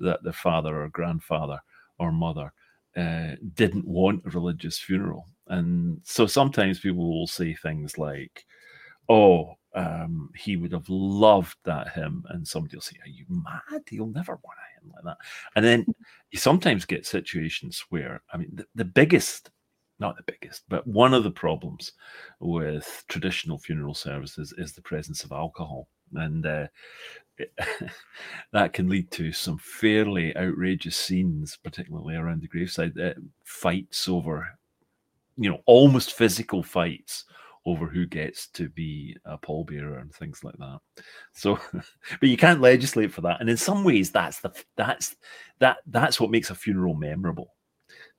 [0.01, 1.61] that their father or grandfather
[1.99, 2.53] or mother
[2.97, 5.27] uh, didn't want a religious funeral.
[5.47, 8.45] And so sometimes people will say things like,
[9.09, 12.25] oh, um, he would have loved that hymn.
[12.31, 13.83] And somebody will say, Are you mad?
[13.89, 15.19] He'll never want a hymn like that.
[15.55, 15.87] And then
[16.31, 19.51] you sometimes get situations where, I mean, the, the biggest,
[19.99, 21.93] not the biggest, but one of the problems
[22.41, 25.89] with traditional funeral services is the presence of alcohol.
[26.15, 26.69] And uh,
[28.53, 33.13] that can lead to some fairly outrageous scenes, particularly around the graveside, uh,
[33.45, 34.59] fights over,
[35.37, 37.27] you know, almost physical fights
[37.67, 40.79] over who gets to be a pallbearer and things like that.
[41.35, 43.41] So, but you can't legislate for that.
[43.41, 45.17] And in some ways, that's the that's
[45.59, 47.55] that that's what makes a funeral memorable.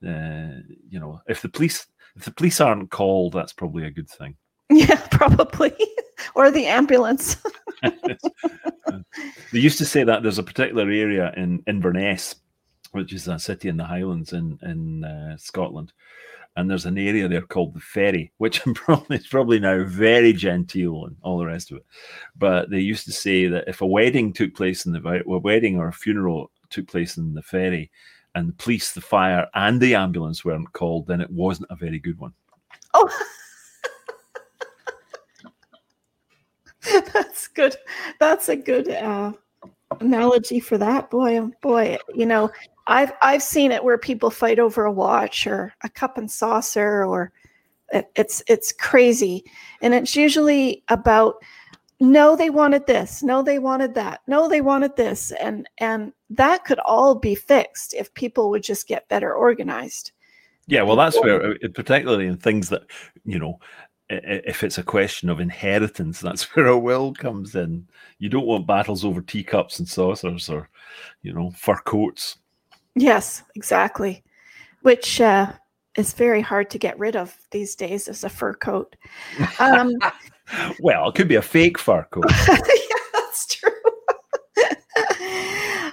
[0.06, 4.10] Uh, you know, if the police if the police aren't called, that's probably a good
[4.10, 4.36] thing.
[4.70, 5.74] Yeah, probably,
[6.36, 7.38] or the ambulance.
[7.84, 12.36] they used to say that there's a particular area in Inverness,
[12.92, 15.94] which is a city in the Highlands in in uh, Scotland,
[16.58, 21.06] and there's an area there called the ferry, which probably is probably now very genteel
[21.06, 21.86] and all the rest of it.
[22.36, 25.78] But they used to say that if a wedding took place in the a wedding
[25.78, 27.92] or a funeral took place in the ferry,
[28.34, 32.00] and the police, the fire, and the ambulance weren't called, then it wasn't a very
[32.00, 32.34] good one.
[32.94, 33.10] Oh.
[37.14, 37.76] That's good.
[38.20, 39.34] That's a good uh,
[40.00, 41.12] analogy for that.
[41.12, 42.50] Boy, oh boy, you know,
[42.88, 47.04] I've I've seen it where people fight over a watch or a cup and saucer
[47.04, 47.32] or
[47.92, 49.44] it, it's it's crazy.
[49.82, 51.36] And it's usually about
[52.00, 53.22] no they wanted this.
[53.24, 54.22] No they wanted that.
[54.28, 55.32] No they wanted this.
[55.34, 60.12] And and that could all be fixed if people would just get better organized.
[60.68, 62.84] Yeah well that's where uh, particularly in things that
[63.26, 63.60] you know
[64.10, 67.86] if it's a question of inheritance that's where a will comes in.
[68.20, 70.70] You don't want battles over teacups and saucers or
[71.22, 72.38] you know fur coats
[72.98, 74.24] Yes, exactly.
[74.82, 75.54] Which uh,
[75.96, 78.96] is very hard to get rid of these days as a fur coat.
[79.60, 79.94] Um,
[80.80, 82.26] well, it could be a fake fur coat.
[82.48, 82.58] yeah,
[83.14, 83.72] that's true.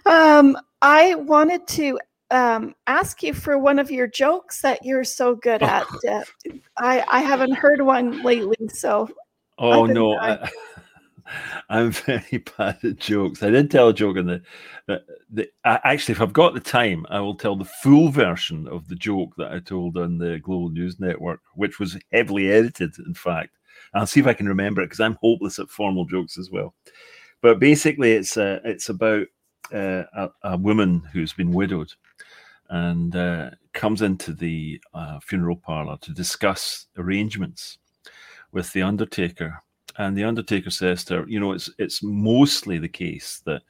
[0.12, 1.98] um, I wanted to
[2.30, 5.86] um, ask you for one of your jokes that you're so good at.
[6.09, 6.22] Uh,
[6.78, 9.11] I, I haven't heard one lately, so.
[9.59, 10.18] Oh no!
[10.18, 10.50] I,
[11.68, 13.43] I'm very bad at jokes.
[13.43, 14.43] I did tell a joke in the,
[15.31, 18.97] the, actually, if I've got the time, I will tell the full version of the
[18.97, 23.51] joke that I told on the Global News Network, which was heavily edited, in fact.
[23.95, 26.75] I'll see if I can remember it because I'm hopeless at formal jokes as well.
[27.41, 29.27] But basically, it's uh, it's about
[29.72, 31.93] uh, a, a, woman who's been widowed
[32.70, 37.79] and uh, comes into the uh, funeral parlor to discuss arrangements
[38.53, 39.62] with the undertaker.
[39.97, 43.62] And the undertaker says to her, you know, it's it's mostly the case that,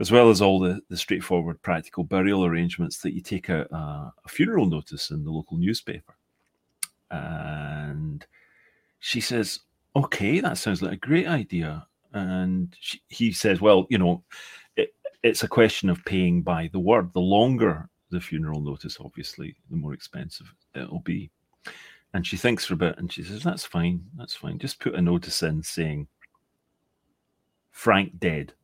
[0.00, 4.12] as well as all the, the straightforward practical burial arrangements, that you take a, a,
[4.24, 6.16] a funeral notice in the local newspaper.
[7.10, 8.26] And
[8.98, 9.60] she says,
[9.94, 11.86] okay, that sounds like a great idea.
[12.12, 14.22] And she, he says, well, you know,
[14.76, 17.12] it, it's a question of paying by the word.
[17.12, 21.30] The longer the funeral notice, obviously, the more expensive it'll be.
[22.14, 24.58] And she thinks for a bit and she says, That's fine, that's fine.
[24.58, 26.08] Just put a notice in saying,
[27.70, 28.54] Frank dead.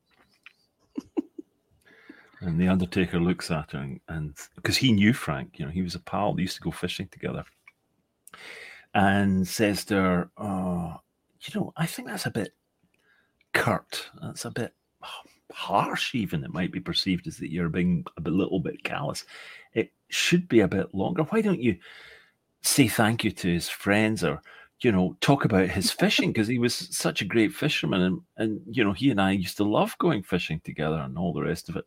[2.41, 5.95] and the Undertaker looks at her and because he knew Frank, you know, he was
[5.95, 7.45] a pal, they used to go fishing together.
[8.95, 11.01] And says to her, Oh,
[11.43, 12.55] you know, I think that's a bit
[13.53, 14.11] curt.
[14.23, 14.73] That's a bit
[15.53, 19.25] harsh, even it might be perceived as that you're being a little bit callous.
[19.73, 21.23] It should be a bit longer.
[21.25, 21.77] Why don't you
[22.65, 24.41] say thank you to his friends or
[24.81, 28.61] you know talk about his fishing because he was such a great fisherman and and
[28.71, 31.69] you know he and I used to love going fishing together and all the rest
[31.69, 31.85] of it.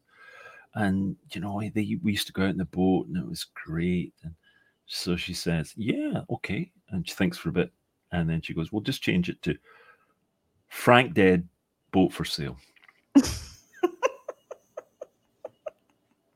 [0.76, 3.48] And you know they, we used to go out in the boat and it was
[3.66, 4.14] great.
[4.24, 4.34] And
[4.86, 7.72] so she says, "Yeah, okay," and she thinks for a bit,
[8.12, 9.56] and then she goes, "We'll just change it to
[10.68, 11.48] Frank dead,
[11.92, 12.58] boat for sale."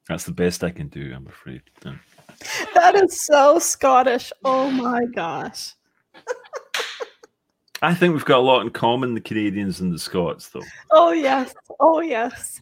[0.07, 1.61] That's the best I can do, I'm afraid.
[1.85, 1.95] Yeah.
[2.73, 4.31] That is so Scottish.
[4.43, 5.73] Oh my gosh.
[7.81, 10.61] I think we've got a lot in common, the Canadians and the Scots, though.
[10.91, 11.53] Oh, yes.
[11.79, 12.61] Oh, yes.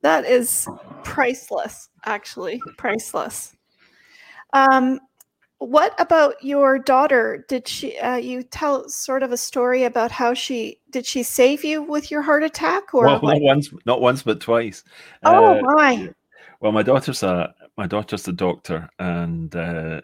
[0.00, 0.68] That is
[1.04, 2.60] priceless, actually.
[2.76, 3.56] Priceless.
[4.52, 4.98] Um,
[5.58, 7.44] what about your daughter?
[7.48, 11.64] Did she, uh, you tell sort of a story about how she, did she save
[11.64, 12.94] you with your heart attack?
[12.94, 14.82] Or well, not once, not once, but twice.
[15.22, 16.10] Oh, uh, my.
[16.60, 20.00] Well, my daughter's a my daughter's a doctor, and uh,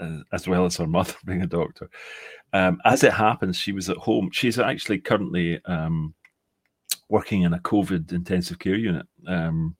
[0.00, 1.88] uh, as well as her mother being a doctor.
[2.52, 4.30] Um, as it happens, she was at home.
[4.32, 6.14] She's actually currently um,
[7.08, 9.06] working in a COVID intensive care unit.
[9.26, 9.76] Um,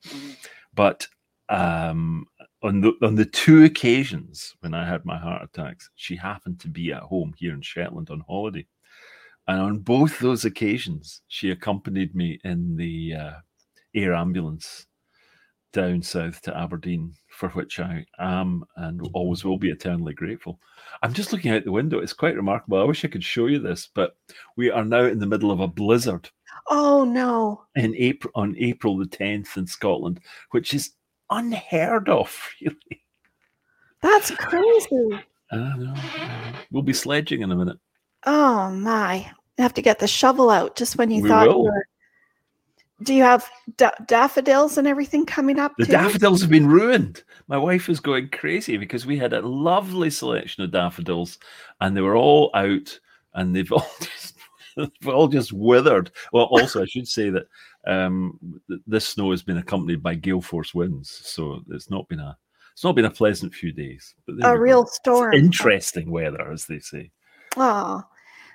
[0.75, 1.07] but
[1.49, 2.27] um,
[2.63, 6.69] on the on the two occasions when I had my heart attacks, she happened to
[6.69, 8.67] be at home here in Shetland on holiday,
[9.47, 13.33] and on both those occasions, she accompanied me in the uh,
[13.95, 14.87] air ambulance
[15.75, 19.11] down south to Aberdeen, for which I am and mm-hmm.
[19.13, 20.59] always will be eternally grateful.
[21.03, 21.99] I'm just looking out the window.
[21.99, 22.81] It's quite remarkable.
[22.81, 24.17] I wish I could show you this, but
[24.57, 26.31] we are now in the middle of a blizzard.
[26.69, 27.65] Oh no!
[27.75, 30.21] In April, on April the 10th in Scotland,
[30.53, 30.93] which is
[31.29, 33.03] unheard of, really.
[34.01, 35.21] That's crazy.
[35.51, 35.95] I know.
[36.71, 37.79] We'll be sledging in a minute.
[38.25, 39.31] Oh my!
[39.59, 41.59] I have to get the shovel out just when you we thought will.
[41.59, 41.87] you were
[43.03, 45.73] do you have da- daffodils and everything coming up?
[45.79, 45.93] The too?
[45.93, 47.23] daffodils have been ruined.
[47.49, 51.39] My wife is going crazy because we had a lovely selection of daffodils,
[51.81, 52.99] and they were all out,
[53.35, 54.37] and they've all just
[54.77, 56.13] they've all just withered.
[56.33, 57.47] Well, also I should say that
[57.87, 58.39] um,
[58.87, 62.37] this snow has been accompanied by gale force winds, so it's not been a
[62.73, 64.15] it's not been a pleasant few days.
[64.27, 65.35] But a real storm.
[65.35, 67.11] It's interesting weather, as they say.
[67.57, 68.03] Oh,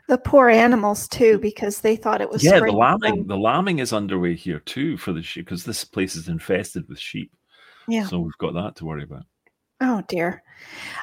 [0.09, 2.43] the poor animals too, because they thought it was.
[2.43, 3.27] Yeah, the lambing.
[3.27, 6.99] The lambing is underway here too for the sheep because this place is infested with
[6.99, 7.31] sheep.
[7.87, 8.07] Yeah.
[8.07, 9.23] So we've got that to worry about.
[9.81, 10.43] Oh dear.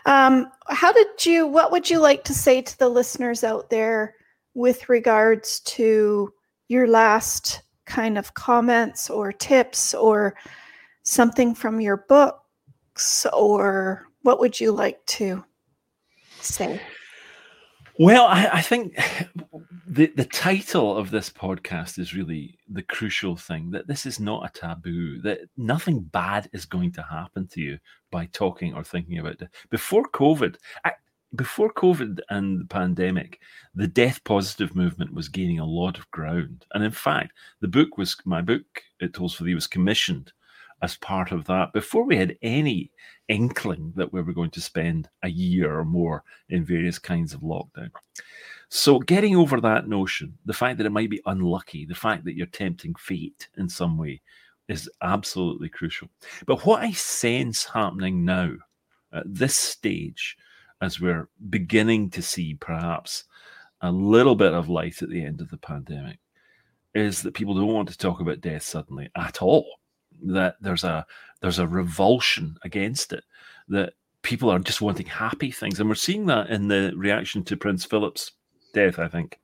[0.05, 1.47] Um, how did you?
[1.47, 4.17] What would you like to say to the listeners out there
[4.55, 6.33] with regards to
[6.69, 10.35] your last kind of comments or tips or
[11.05, 15.45] something from your books or what would you like to
[16.41, 16.81] say?
[17.99, 18.99] Well, I, I, think
[19.87, 24.45] the the title of this podcast is really the crucial thing that this is not
[24.45, 25.21] a taboo.
[25.23, 27.79] That nothing bad is going to happen to you
[28.11, 29.49] by talking or thinking about it.
[29.71, 30.93] Before COVID, I,
[31.37, 33.41] before COVID and the pandemic,
[33.75, 37.97] the death positive movement was gaining a lot of ground, and in fact, the book
[37.97, 38.83] was my book.
[39.01, 40.33] It tolls for thee was commissioned
[40.83, 42.91] as part of that before we had any
[43.29, 47.41] inkling that we were going to spend a year or more in various kinds of
[47.41, 47.91] lockdown.
[48.69, 52.37] So, getting over that notion, the fact that it might be unlucky, the fact that
[52.37, 54.21] you're tempting fate in some way,
[54.69, 56.09] is absolutely crucial.
[56.47, 58.53] But what I sense happening now
[59.13, 60.37] at this stage,
[60.81, 63.25] as we're beginning to see perhaps
[63.83, 66.19] a little bit of light at the end of the pandemic,
[66.95, 69.67] is that people don't want to talk about death suddenly at all
[70.23, 71.05] that there's a
[71.41, 73.25] there's a revulsion against it
[73.69, 77.57] that people are just wanting happy things and we're seeing that in the reaction to
[77.57, 78.33] prince philip's
[78.75, 79.39] death i think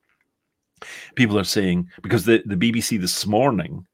[1.15, 3.87] people are saying because the, the bbc this morning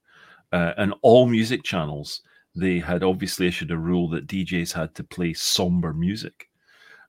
[0.53, 2.23] uh, and all music channels,
[2.55, 6.49] they had obviously issued a rule that DJs had to play somber music.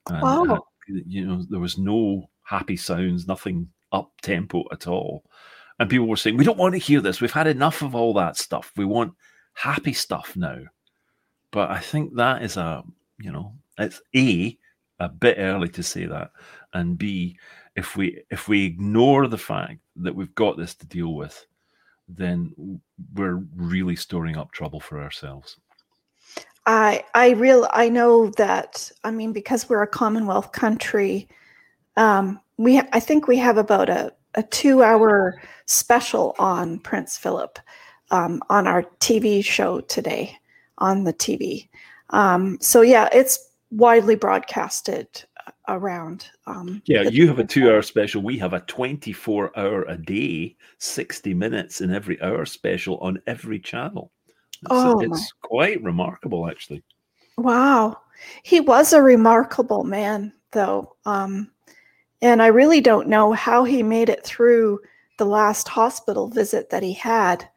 [0.08, 0.44] And Wow.
[0.44, 0.60] had-
[1.06, 5.24] you know, there was no happy sounds, nothing up tempo at all.
[5.78, 7.20] And people were saying, we don't want to hear this.
[7.20, 8.72] We've had enough of all that stuff.
[8.76, 9.14] We want
[9.54, 10.58] happy stuff now.
[11.50, 12.84] But I think that is a,
[13.18, 14.56] you know, it's A,
[14.98, 16.30] a bit early to say that.
[16.74, 17.36] And B,
[17.76, 21.46] if we if we ignore the fact that we've got this to deal with,
[22.08, 22.80] then
[23.14, 25.56] we're really storing up trouble for ourselves.
[26.66, 31.28] I I real I know that I mean because we're a Commonwealth country,
[31.96, 37.16] um, we ha- I think we have about a a two hour special on Prince
[37.16, 37.58] Philip
[38.12, 40.39] um, on our TV show today
[40.80, 41.68] on the TV.
[42.10, 45.06] Um, so yeah, it's widely broadcasted
[45.46, 46.28] uh, around.
[46.46, 48.22] Um, Yeah, you have a two hour special.
[48.22, 53.60] We have a 24 hour a day, 60 minutes in every hour special on every
[53.60, 54.10] channel.
[54.62, 55.04] It's, Oh, my.
[55.04, 56.82] it's quite remarkable, actually.
[57.38, 57.98] Wow.
[58.42, 60.96] He was a remarkable man, though.
[61.06, 61.50] Um,
[62.22, 64.80] and I really don't know how he made it through
[65.16, 67.48] the last hospital visit that he had.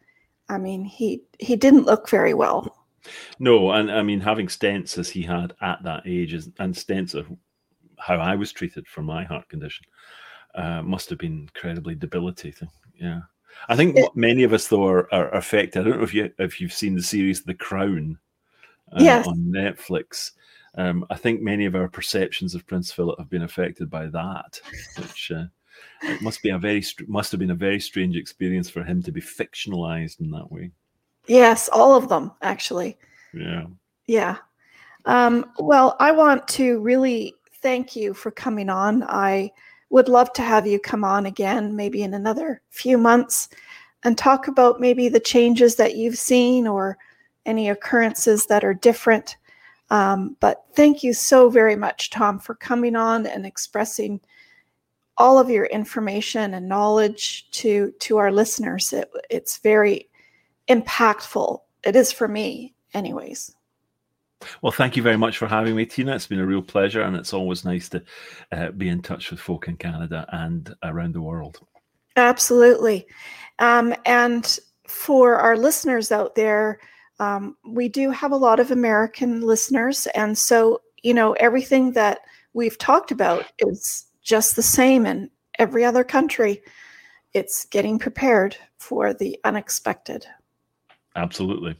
[0.49, 2.82] I mean, he he didn't look very well.
[3.39, 7.13] No, and I mean, having stents as he had at that age, is, and stents
[7.13, 7.27] of
[7.99, 9.85] how I was treated for my heart condition,
[10.55, 12.69] uh, must have been incredibly debilitating.
[12.95, 13.21] Yeah.
[13.69, 15.81] I think It- what many of us though are, are affected.
[15.81, 18.17] I don't know if you if you've seen the series The Crown
[18.91, 19.27] uh, Yes.
[19.27, 20.31] on Netflix.
[20.75, 24.59] Um, I think many of our perceptions of Prince Philip have been affected by that,
[24.97, 25.45] which uh,
[26.01, 29.11] it must be a very must have been a very strange experience for him to
[29.11, 30.71] be fictionalized in that way.
[31.27, 32.97] Yes, all of them, actually.
[33.33, 33.65] Yeah.
[34.07, 34.37] Yeah.
[35.05, 39.03] Um, well, I want to really thank you for coming on.
[39.03, 39.51] I
[39.89, 43.49] would love to have you come on again, maybe in another few months,
[44.03, 46.97] and talk about maybe the changes that you've seen or
[47.45, 49.37] any occurrences that are different.
[49.89, 54.19] Um, but thank you so very much, Tom, for coming on and expressing
[55.17, 58.91] all of your information and knowledge to to our listeners.
[58.93, 60.09] It, it's very
[60.69, 61.59] impactful.
[61.83, 63.55] It is for me, anyways.
[64.61, 66.15] Well, thank you very much for having me, Tina.
[66.15, 68.03] It's been a real pleasure, and it's always nice to
[68.51, 71.59] uh, be in touch with folk in Canada and around the world.
[72.15, 73.07] Absolutely.
[73.59, 76.79] Um, and for our listeners out there,
[77.19, 80.07] um, we do have a lot of American listeners.
[80.07, 82.19] And so, you know, everything that
[82.53, 86.61] we've talked about is just the same in every other country.
[87.33, 90.25] It's getting prepared for the unexpected.
[91.15, 91.75] Absolutely.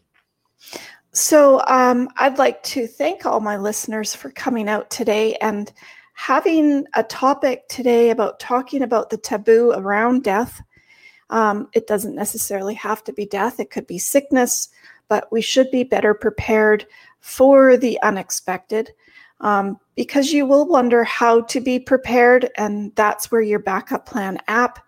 [1.11, 5.71] So um, I'd like to thank all my listeners for coming out today and
[6.13, 10.61] having a topic today about talking about the taboo around death.
[11.29, 14.69] Um, it doesn't necessarily have to be death, it could be sickness,
[15.07, 16.85] but we should be better prepared
[17.19, 18.91] for the unexpected
[19.41, 22.49] um, because you will wonder how to be prepared.
[22.57, 24.82] And that's where your backup plan app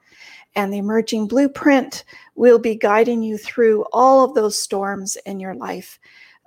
[0.56, 2.04] and the emerging blueprint
[2.36, 6.00] will be guiding you through all of those storms in your life.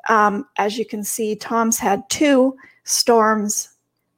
[0.09, 3.71] Um, as you can see, Tom's had two storms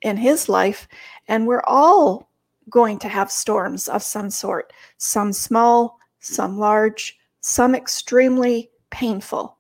[0.03, 0.89] in his life,
[1.29, 2.31] and we're all
[2.69, 9.57] going to have storms of some sort some small, some large, some extremely painful.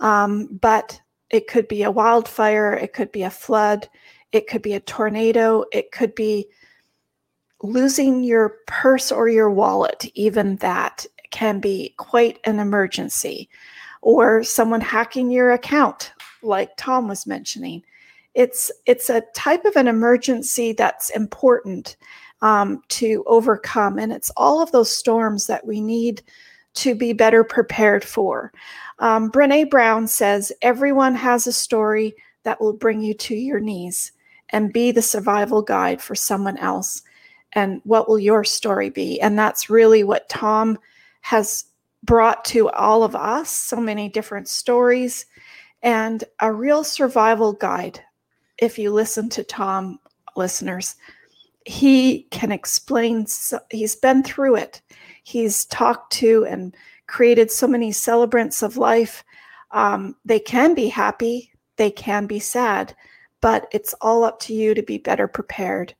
[0.00, 1.00] Um, but
[1.30, 3.88] it could be a wildfire, it could be a flood,
[4.32, 6.48] it could be a tornado, it could be
[7.62, 13.48] losing your purse or your wallet, even that can be quite an emergency,
[14.02, 17.82] or someone hacking your account, like Tom was mentioning.
[18.34, 21.96] It's it's a type of an emergency that's important
[22.42, 26.22] um, to overcome, and it's all of those storms that we need
[26.72, 28.52] to be better prepared for.
[29.00, 34.12] Um, Brene Brown says everyone has a story that will bring you to your knees
[34.50, 37.02] and be the survival guide for someone else
[37.52, 39.20] and what will your story be?
[39.20, 40.78] And that's really what tom
[41.22, 41.64] has
[42.02, 45.26] brought to all of us so many different stories
[45.82, 48.00] and a real survival guide.
[48.58, 49.98] If you listen to tom
[50.36, 50.94] listeners
[51.66, 54.80] he can explain so, he's been through it.
[55.24, 56.74] He's talked to and
[57.06, 59.22] created so many celebrants of life.
[59.72, 62.94] Um, they can be happy they can be sad
[63.40, 65.94] but it's all up to you to be better prepared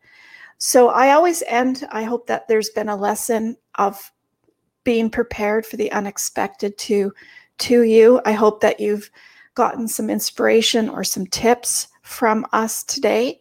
[0.63, 4.13] so I always end, I hope that there's been a lesson of
[4.85, 7.13] being prepared for the unexpected to
[7.61, 8.21] to you.
[8.27, 9.11] I hope that you've
[9.55, 13.41] gotten some inspiration or some tips from us today.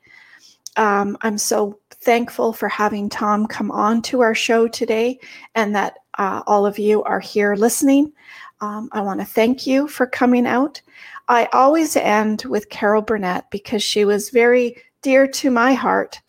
[0.78, 5.20] Um, I'm so thankful for having Tom come on to our show today
[5.55, 8.13] and that uh, all of you are here listening.
[8.61, 10.82] Um, I want to thank you for coming out.
[11.28, 16.22] I always end with Carol Burnett because she was very dear to my heart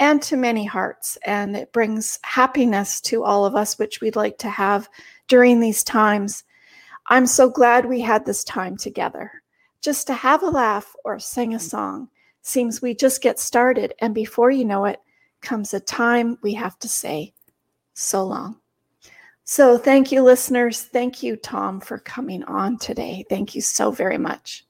[0.00, 4.38] and to many hearts, and it brings happiness to all of us, which we'd like
[4.38, 4.88] to have
[5.28, 6.42] during these times.
[7.08, 9.30] I'm so glad we had this time together.
[9.82, 11.60] Just to have a laugh or sing a mm.
[11.60, 12.08] song
[12.42, 15.00] seems we just get started, and before you know it,
[15.42, 17.34] comes a time we have to say,
[17.92, 18.56] so long.
[19.44, 20.80] So, thank you, listeners.
[20.82, 23.26] Thank you, Tom, for coming on today.
[23.28, 24.64] Thank you so very much.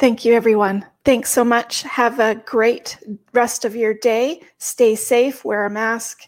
[0.00, 0.86] Thank you, everyone.
[1.04, 1.82] Thanks so much.
[1.82, 2.96] Have a great
[3.34, 4.40] rest of your day.
[4.56, 6.22] Stay safe, wear a mask,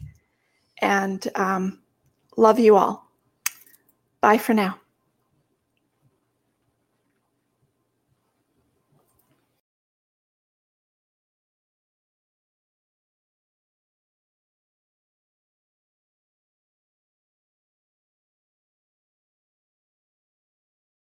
[0.83, 1.81] and um,
[2.37, 3.09] love you all.
[4.21, 4.82] Bye for now.